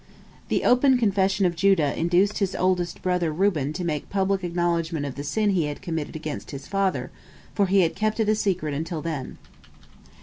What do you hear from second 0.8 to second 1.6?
confession of